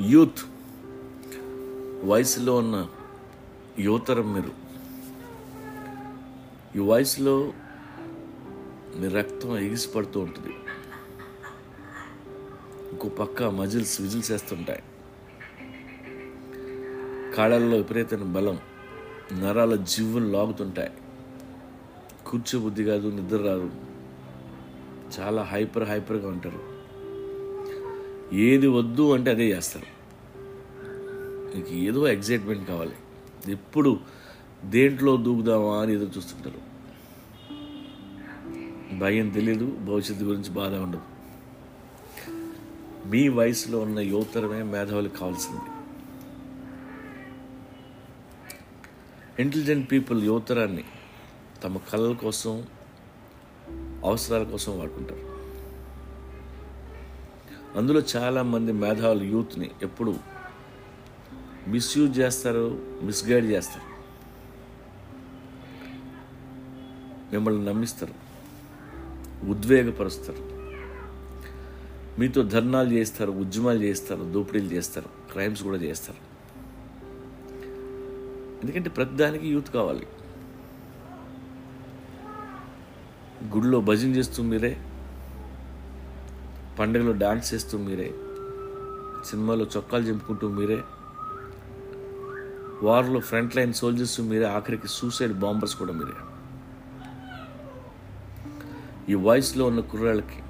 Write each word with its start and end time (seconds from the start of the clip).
Youth. 0.00 0.38
వయసులో 2.04 2.56
ఉన్న 2.56 2.88
యువతరం 3.78 4.34
మీరు. 4.34 4.50
ఈ 6.76 6.78
వయసులో 6.78 7.52
మీ 8.96 9.08
రక్తం 9.08 9.58
ఎగిసిపడుతూ 9.58 10.20
ఉంటుంది. 10.20 10.48
ఇంకో 12.92 13.08
పక్క 13.08 13.42
మజిల్స్ 13.42 14.00
విజిల్స్ 14.00 14.30
వేస్తుంటాయి. 14.30 14.82
కాళ్ళల్లో 17.36 17.76
విపరీతమైన 17.76 18.24
బలం 18.24 18.58
నరాల 19.40 19.76
జీవులు 19.76 20.28
లాగుతుంటాయి. 20.28 20.90
కూర్చో 22.26 22.58
బుద్ధి 22.58 22.84
కాదు 22.84 23.08
నిద్ర 23.08 23.36
రాదు. 23.36 23.70
చాలా 25.20 25.42
హైపర్ 25.42 25.88
హైపర్గా 25.88 26.28
ఉంటారు. 26.28 26.73
ఏది 28.34 28.66
వద్దు 28.66 29.14
అంటే 29.14 29.30
అదే 29.30 29.48
చేస్తారు. 29.48 29.86
మీకు 31.56 31.74
ఏదో 31.74 32.08
ఎగ్జైట్మెంట్ 32.08 32.68
కావాలి. 32.68 32.94
ఎప్పుడు 33.48 34.00
దేంట్లో 34.64 35.16
దూకుదామా 35.16 35.82
అని 35.82 35.94
ఎదురు 35.94 36.10
చూస్తుంటారు. 36.16 36.74
భయం 38.98 39.28
తెలియదు 39.28 39.64
భవిష్యత్తు 39.64 40.24
గురించి 40.24 40.50
బాధ 40.50 40.74
ఉండదు. 40.74 41.02
మీ 43.08 43.28
వయసులో 43.28 43.78
ఉన్న 43.78 43.98
యువతరమే 43.98 44.62
మేధావులకు 44.62 45.18
కావాల్సింది. 45.18 45.60
ఇంటెలిజెంట్ 49.42 49.92
పీపుల్ 49.92 50.24
యువతరాన్ని 50.24 50.84
తమ 51.64 51.76
కళల 51.76 52.12
కోసం 52.12 52.64
అవసరాల 54.04 54.42
కోసం 54.42 54.78
వాడుకుంటారు. 54.78 55.33
అందులో 57.76 58.02
చాలామంది 58.16 58.72
మేధావులు 58.72 59.24
యూత్ని 59.24 59.70
ఎప్పుడు 59.82 60.16
మిస్యూజ్ 61.68 62.18
చేస్తారు 62.18 62.82
మిస్గైడ్ 63.02 63.46
చేస్తారు. 63.46 63.94
మిమ్మల్ని 67.32 67.64
నమ్మిస్తారు. 67.64 68.14
ఉద్వేగపరుస్తారు. 69.46 70.54
మీతో 72.20 72.42
ధర్నాలు 72.42 72.90
చేస్తారు 72.90 73.30
ఉద్యమాలు 73.30 73.82
చేస్తారు 73.82 74.22
దోపిడీలు 74.22 74.72
చేస్తారు 74.72 75.08
క్రైమ్స్ 75.32 75.62
కూడా 75.62 75.76
చేస్తారు. 75.76 76.34
ఎందుకంటే 78.62 78.90
ప్రతిదానికి 78.90 79.48
యూత్ 79.48 79.70
కావాలి. 79.70 80.06
గుడిలో 83.54 83.80
భజన 83.80 84.08
చేస్తూ 84.08 84.42
మీరే. 84.42 84.93
పండుగలో 86.78 87.12
డాన్స్ 87.12 87.54
చేస్తూ 87.54 87.78
మీరే 87.78 88.08
సినిమాలో 89.28 89.66
చొక్కాలు 89.76 90.04
చింపుకుంటూ 90.04 90.48
మీరే 90.48 90.78
వార్లో 92.82 93.20
ఫ్రంట్ 93.20 93.56
లైన్ 93.56 93.72
సోల్జర్స్ 93.72 94.20
మీరే 94.20 94.44
ఆఖరికి 94.44 94.88
సూసైడ్ 94.88 95.32
బాంబర్స్ 95.32 95.76
కూడా 95.76 95.92
మీరే. 95.92 96.16
ఈ 99.08 99.14
వాయిస్లో 99.14 99.66
ఉన్న 99.66 99.80
కుర్రాళ్ళకి 99.80 100.40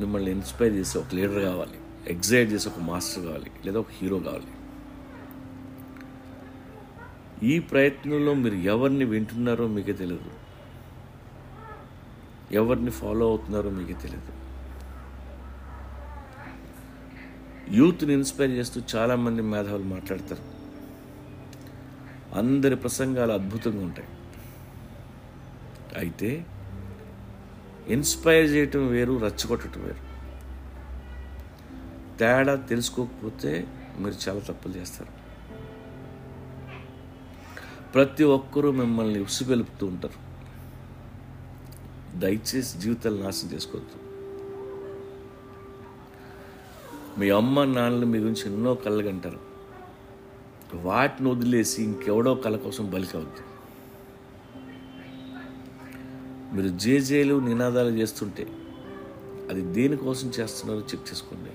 మిమ్మల్ని 0.00 0.30
ఇన్స్పైర్ 0.30 0.72
చేసే 0.72 0.98
ఒక 0.98 1.14
లీడర్ 1.14 1.40
కావాలి 1.40 1.78
ఎగ్జైట్ 2.08 2.52
చేసే 2.52 2.68
ఒక 2.68 2.78
మాస్టర్ 2.78 3.24
కావాలి 3.24 3.50
లేదా 3.64 3.78
ఒక 3.80 3.92
హీరో 4.00 4.18
కావాలి. 4.18 4.52
ఈ 7.42 7.58
ప్రయత్నంలో 7.58 8.34
మీరు 8.34 8.54
ఎవరిని 8.54 9.04
వింటున్నారో 9.04 9.66
మీకే 9.68 9.92
తెలియదు 9.92 10.32
ఎవరిని 12.52 12.90
ఫాలో 12.90 13.28
అవుతున్నారో 13.28 13.70
మీకే 13.70 13.92
తెలియదు 13.92 14.32
యూత్ని 17.70 18.12
ఇన్స్పైర్ 18.12 18.50
చేస్తూ 18.50 18.82
చాలామంది 18.96 19.42
మేధావులు 19.42 19.84
మాట్లాడతారు. 19.84 20.54
అందరి 22.38 22.76
ప్రసంగాలు 22.76 23.32
అద్భుతంగా 23.32 23.84
ఉంటాయి. 23.84 24.08
అయితే 25.96 26.46
ఇన్స్పైర్ 27.88 28.50
చేయటం 28.50 28.88
వేరు 28.88 29.18
రచ్చగొట్టడం 29.18 29.82
వేరు. 29.82 30.14
తేడా 32.18 32.54
తెలుసుకోకపోతే 32.54 33.66
మీరు 33.98 34.28
చాలా 34.28 34.40
తప్పులు 34.40 34.72
చేస్తారు. 34.72 35.24
ప్రతి 37.92 38.24
ఒక్కరూ 38.24 38.70
మిమ్మల్ని 38.70 39.22
ఉసుగెలుపుతూ 39.22 39.86
ఉంటారు. 39.86 40.24
దయచేసి 42.18 42.78
జీవితాలు 42.78 43.22
నాశనం 43.22 43.52
చేసుకోవద్దు. 43.52 44.03
మీ 47.18 47.30
అమ్మ 47.30 47.64
నాన్నలు 47.64 48.06
మీ 48.06 48.18
గురించి 48.18 48.52
ఎన్నో 48.52 48.74
కళ్ళగంటారు 48.74 49.40
వాటిని 50.74 51.30
వదిలేసి 51.30 51.82
ఇంకెవడో 51.82 52.34
కళ 52.34 52.56
కోసం 52.56 52.90
బలికవద్దు 52.90 53.42
మీరు 56.54 56.78
జేజేలు 56.78 57.34
నినాదాలు 57.34 57.88
చేస్తుంటే 57.88 58.46
అది 59.50 59.62
దేనికోసం 59.62 60.28
చేస్తున్నారో 60.28 60.80
చెక్ 60.80 61.08
చేసుకోండి. 61.12 61.50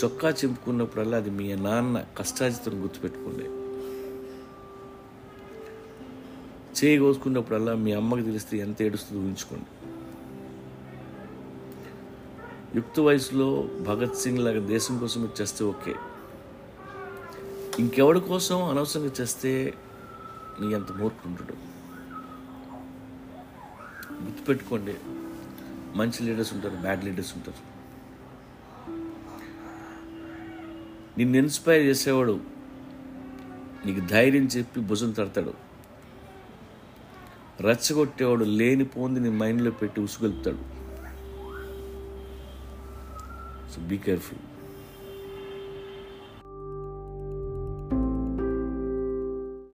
చొక్కా 0.00 0.28
చింపుకున్నప్పుడల్లా 0.30 1.16
అది 1.16 1.30
మీ 1.30 1.54
నాన్న 1.54 2.04
కష్టాజితం 2.18 2.82
గుర్తుపెట్టుకోండి. 2.82 3.46
చేయి 6.78 6.98
కోసుకున్నప్పుడల్లా 6.98 7.74
మీ 7.74 7.92
అమ్మకి 7.92 8.22
తెలిస్తే 8.22 8.58
ఎంత 8.58 8.82
ఏడుస్తుందో 8.82 9.22
ఊహించుకోండి. 9.22 9.95
యుక్త 12.76 13.00
వయసులో 13.00 13.68
భగత్ 13.82 14.16
సింగ్ 14.16 14.38
లాగా 14.38 14.60
దేశం 14.60 14.98
కోసం 14.98 15.20
మీరు 15.20 15.42
చేస్తే 15.42 15.64
ఓకే. 15.64 15.94
ఇంకెవడి 17.78 18.20
కోసం 18.20 18.64
అనవసరంగా 18.64 19.10
చేస్తే 19.20 19.74
నీ 20.60 20.74
అంత 20.74 20.92
మూర్ఖుంటాడు. 20.92 21.54
గుర్తుపెట్టుకోండి 24.24 24.96
మంచి 25.94 26.24
లీడర్స్ 26.24 26.54
ఉంటారు 26.54 26.76
బ్యాడ్ 26.76 27.04
లీడర్స్ 27.04 27.34
ఉంటారు. 27.36 27.76
నిన్ను 31.18 31.36
ఇన్స్పైర్ 31.36 31.82
చేసేవాడు 31.82 32.40
నీకు 33.86 34.06
ధైర్యం 34.06 34.46
చెప్పి 34.46 34.80
భుజం 34.80 35.10
తడతాడు. 35.10 35.54
రచ్చగొట్టేవాడు 37.62 38.44
లేని 38.44 38.84
పోంది 38.84 39.20
నీ 39.20 39.30
మైండ్లో 39.30 39.70
పెట్టి 39.70 40.00
ఉసుగొలుపుతాడు. 40.00 40.75
So 43.76 43.82
be 43.82 43.98
careful. 43.98 44.55